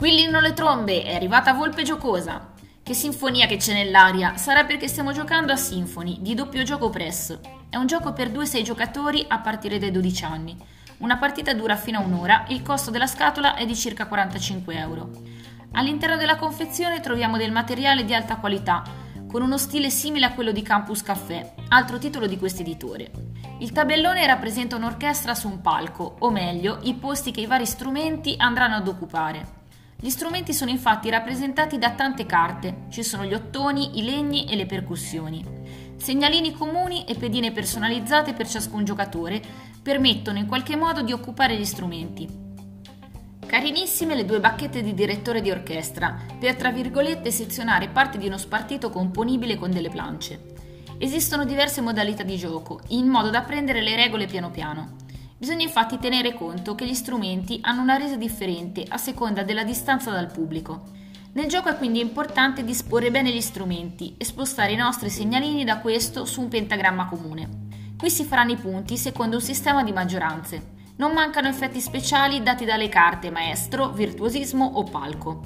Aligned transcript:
Squillino 0.00 0.40
le 0.40 0.54
trombe, 0.54 1.02
è 1.02 1.14
arrivata 1.14 1.52
Volpe 1.52 1.82
giocosa. 1.82 2.52
Che 2.82 2.94
sinfonia 2.94 3.46
che 3.46 3.58
c'è 3.58 3.74
nell'aria! 3.74 4.38
Sarà 4.38 4.64
perché 4.64 4.88
stiamo 4.88 5.12
giocando 5.12 5.52
a 5.52 5.56
Symphony, 5.56 6.22
di 6.22 6.32
doppio 6.32 6.62
gioco 6.62 6.88
press. 6.88 7.38
È 7.68 7.76
un 7.76 7.84
gioco 7.86 8.14
per 8.14 8.30
2-6 8.30 8.62
giocatori 8.62 9.26
a 9.28 9.40
partire 9.40 9.76
dai 9.76 9.90
12 9.90 10.24
anni. 10.24 10.56
Una 11.00 11.18
partita 11.18 11.52
dura 11.52 11.76
fino 11.76 11.98
a 11.98 12.02
un'ora, 12.02 12.46
il 12.48 12.62
costo 12.62 12.90
della 12.90 13.06
scatola 13.06 13.56
è 13.56 13.66
di 13.66 13.76
circa 13.76 14.06
45 14.06 14.74
euro. 14.74 15.10
All'interno 15.72 16.16
della 16.16 16.36
confezione 16.36 17.00
troviamo 17.00 17.36
del 17.36 17.52
materiale 17.52 18.06
di 18.06 18.14
alta 18.14 18.36
qualità, 18.36 18.82
con 19.30 19.42
uno 19.42 19.58
stile 19.58 19.90
simile 19.90 20.24
a 20.24 20.32
quello 20.32 20.52
di 20.52 20.62
Campus 20.62 21.02
Café, 21.02 21.52
altro 21.68 21.98
titolo 21.98 22.26
di 22.26 22.38
questo 22.38 22.62
editore. 22.62 23.10
Il 23.58 23.72
tabellone 23.72 24.26
rappresenta 24.26 24.76
un'orchestra 24.76 25.34
su 25.34 25.46
un 25.46 25.60
palco, 25.60 26.16
o 26.20 26.30
meglio, 26.30 26.78
i 26.84 26.94
posti 26.94 27.32
che 27.32 27.42
i 27.42 27.46
vari 27.46 27.66
strumenti 27.66 28.34
andranno 28.38 28.76
ad 28.76 28.88
occupare. 28.88 29.59
Gli 30.02 30.08
strumenti 30.08 30.54
sono 30.54 30.70
infatti 30.70 31.10
rappresentati 31.10 31.76
da 31.76 31.90
tante 31.90 32.24
carte, 32.24 32.86
ci 32.88 33.02
sono 33.02 33.26
gli 33.26 33.34
ottoni, 33.34 33.98
i 33.98 34.02
legni 34.02 34.46
e 34.46 34.56
le 34.56 34.64
percussioni. 34.64 35.44
Segnalini 35.98 36.52
comuni 36.52 37.04
e 37.04 37.14
pedine 37.16 37.52
personalizzate 37.52 38.32
per 38.32 38.48
ciascun 38.48 38.82
giocatore 38.82 39.42
permettono 39.82 40.38
in 40.38 40.46
qualche 40.46 40.74
modo 40.74 41.02
di 41.02 41.12
occupare 41.12 41.54
gli 41.54 41.66
strumenti. 41.66 42.26
Carinissime 43.44 44.14
le 44.14 44.24
due 44.24 44.40
bacchette 44.40 44.82
di 44.82 44.94
direttore 44.94 45.42
di 45.42 45.50
orchestra 45.50 46.16
per 46.38 46.56
tra 46.56 46.70
virgolette 46.70 47.30
sezionare 47.30 47.88
parte 47.88 48.16
di 48.16 48.26
uno 48.26 48.38
spartito 48.38 48.88
componibile 48.88 49.56
con 49.56 49.70
delle 49.70 49.90
plance. 49.90 50.54
Esistono 50.96 51.44
diverse 51.44 51.82
modalità 51.82 52.22
di 52.22 52.38
gioco, 52.38 52.80
in 52.88 53.06
modo 53.06 53.28
da 53.28 53.42
prendere 53.42 53.82
le 53.82 53.96
regole 53.96 54.24
piano 54.24 54.50
piano. 54.50 54.96
Bisogna 55.40 55.64
infatti 55.64 55.98
tenere 55.98 56.34
conto 56.34 56.74
che 56.74 56.86
gli 56.86 56.92
strumenti 56.92 57.60
hanno 57.62 57.80
una 57.80 57.96
resa 57.96 58.16
differente 58.16 58.84
a 58.86 58.98
seconda 58.98 59.42
della 59.42 59.64
distanza 59.64 60.10
dal 60.10 60.30
pubblico. 60.30 60.82
Nel 61.32 61.46
gioco 61.48 61.70
è 61.70 61.78
quindi 61.78 61.98
importante 61.98 62.62
disporre 62.62 63.10
bene 63.10 63.32
gli 63.32 63.40
strumenti 63.40 64.16
e 64.18 64.24
spostare 64.26 64.72
i 64.72 64.76
nostri 64.76 65.08
segnalini 65.08 65.64
da 65.64 65.78
questo 65.78 66.26
su 66.26 66.42
un 66.42 66.48
pentagramma 66.48 67.06
comune. 67.06 67.68
Qui 67.96 68.10
si 68.10 68.24
faranno 68.24 68.52
i 68.52 68.56
punti 68.56 68.98
secondo 68.98 69.36
un 69.36 69.42
sistema 69.42 69.82
di 69.82 69.92
maggioranze. 69.92 70.72
Non 70.96 71.12
mancano 71.12 71.48
effetti 71.48 71.80
speciali 71.80 72.42
dati 72.42 72.66
dalle 72.66 72.90
carte 72.90 73.30
maestro, 73.30 73.92
virtuosismo 73.92 74.72
o 74.74 74.84
palco. 74.84 75.40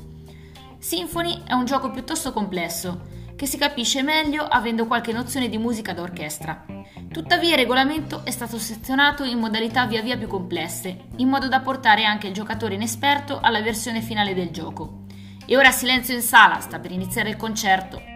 Symphony 0.76 1.42
è 1.46 1.52
un 1.52 1.66
gioco 1.66 1.92
piuttosto 1.92 2.32
complesso, 2.32 3.00
che 3.36 3.46
si 3.46 3.58
capisce 3.58 4.02
meglio 4.02 4.44
avendo 4.44 4.86
qualche 4.86 5.12
nozione 5.12 5.48
di 5.48 5.58
musica 5.58 5.92
d'orchestra. 5.92 6.64
Tuttavia 7.10 7.50
il 7.50 7.56
regolamento 7.56 8.24
è 8.24 8.30
stato 8.30 8.58
sezionato 8.58 9.24
in 9.24 9.38
modalità 9.38 9.86
via 9.86 10.02
via 10.02 10.16
più 10.16 10.28
complesse, 10.28 11.06
in 11.16 11.28
modo 11.28 11.48
da 11.48 11.60
portare 11.60 12.04
anche 12.04 12.28
il 12.28 12.32
giocatore 12.32 12.74
inesperto 12.74 13.40
alla 13.40 13.60
versione 13.60 14.00
finale 14.00 14.34
del 14.34 14.50
gioco. 14.50 15.04
E 15.46 15.56
ora 15.56 15.70
silenzio 15.70 16.14
in 16.14 16.22
sala, 16.22 16.60
sta 16.60 16.78
per 16.78 16.90
iniziare 16.90 17.28
il 17.28 17.36
concerto. 17.36 18.13